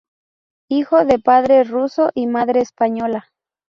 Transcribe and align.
Hijo 0.67 1.05
de 1.05 1.19
padre 1.19 1.63
ruso 1.63 2.09
y 2.15 2.25
madre 2.25 2.61
española. 2.61 3.29